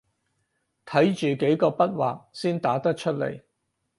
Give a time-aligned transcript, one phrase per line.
[0.83, 3.43] 睇住幾個筆劃先打得出來